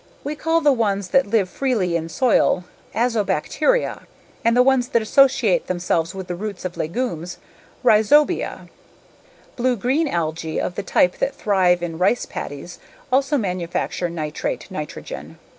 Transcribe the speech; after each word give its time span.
We 0.23 0.33
call 0.35 0.61
the 0.61 0.73
ones 0.73 1.09
that 1.09 1.27
live 1.27 1.47
freely 1.47 1.95
in 1.95 2.09
soil 2.09 2.63
"azobacteria" 2.95 4.05
and 4.43 4.57
the 4.57 4.63
ones 4.63 4.87
that 4.87 5.01
associate 5.03 5.67
themselves 5.67 6.15
with 6.15 6.25
the 6.25 6.33
roots 6.33 6.65
of 6.65 6.75
legumes 6.75 7.37
"rhizobia." 7.83 8.67
Blue 9.55 9.75
green 9.75 10.07
algae 10.07 10.59
of 10.59 10.73
the 10.73 10.81
type 10.81 11.19
that 11.19 11.35
thrive 11.35 11.83
in 11.83 11.99
rice 11.99 12.25
paddies 12.25 12.79
also 13.11 13.37
manufacture 13.37 14.09
nitrate 14.09 14.71
nitrogen. 14.71 15.37